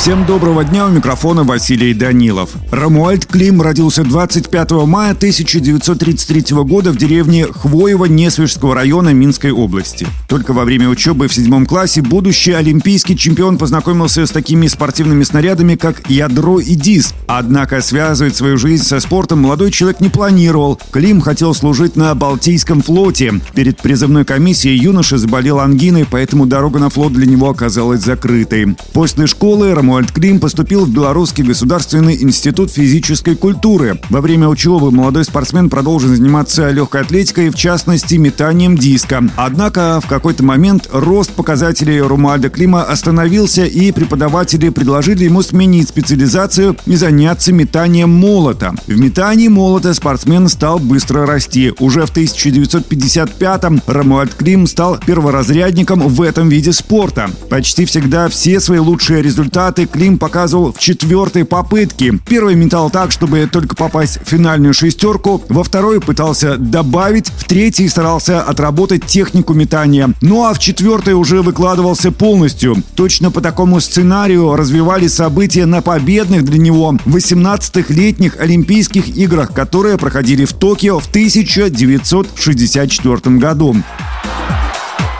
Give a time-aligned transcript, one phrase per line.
[0.00, 2.52] Всем доброго дня, у микрофона Василий Данилов.
[2.70, 10.06] Рамуальд Клим родился 25 мая 1933 года в деревне Хвоево Несвежского района Минской области.
[10.26, 15.74] Только во время учебы в седьмом классе будущий олимпийский чемпион познакомился с такими спортивными снарядами,
[15.74, 17.14] как ядро и диск.
[17.26, 20.80] Однако связывать свою жизнь со спортом молодой человек не планировал.
[20.92, 23.34] Клим хотел служить на Балтийском флоте.
[23.54, 28.74] Перед призывной комиссией юноша заболел ангиной, поэтому дорога на флот для него оказалась закрытой.
[28.94, 34.00] После школы Рамуальд Рамуальд Клим поступил в Белорусский государственный институт физической культуры.
[34.08, 39.24] Во время учебы молодой спортсмен продолжил заниматься легкой атлетикой, в частности метанием диска.
[39.34, 46.76] Однако в какой-то момент рост показателей Румальда Клима остановился, и преподаватели предложили ему сменить специализацию
[46.86, 48.76] и заняться метанием молота.
[48.86, 51.72] В метании молота спортсмен стал быстро расти.
[51.80, 57.28] Уже в 1955-м Рамуальд Клим стал перворазрядником в этом виде спорта.
[57.48, 62.18] Почти всегда все свои лучшие результаты результаты Клим показывал в четвертой попытке.
[62.26, 67.88] Первый метал так, чтобы только попасть в финальную шестерку, во второй пытался добавить, в третий
[67.88, 70.12] старался отработать технику метания.
[70.20, 72.76] Ну а в четвертой уже выкладывался полностью.
[72.94, 79.98] Точно по такому сценарию развивались события на победных для него 18-х летних Олимпийских играх, которые
[79.98, 83.76] проходили в Токио в 1964 году.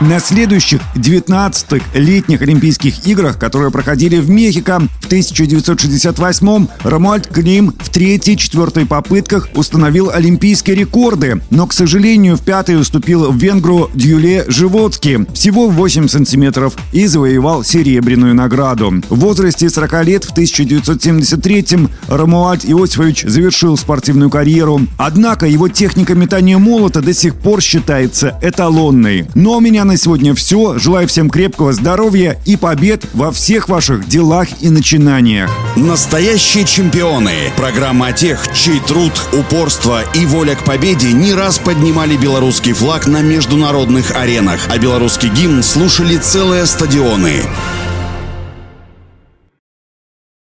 [0.01, 7.89] На следующих 19-х летних Олимпийских играх, которые проходили в Мехико в 1968-м, Ромуальд Клим в
[7.89, 13.91] третьей и четвертой попытках установил олимпийские рекорды, но, к сожалению, в пятой уступил в венгру
[13.93, 19.03] Дюле Животски всего 8 сантиметров и завоевал серебряную награду.
[19.07, 24.81] В возрасте 40 лет в 1973-м Ромуальд Иосифович завершил спортивную карьеру.
[24.97, 29.27] Однако его техника метания молота до сих пор считается эталонной.
[29.35, 30.77] Но у меня на сегодня все.
[30.77, 35.51] Желаю всем крепкого здоровья и побед во всех ваших делах и начинаниях.
[35.75, 37.51] Настоящие чемпионы.
[37.57, 43.05] Программа о тех, чей труд, упорство и воля к победе не раз поднимали белорусский флаг
[43.05, 47.43] на международных аренах, а белорусский гимн слушали целые стадионы.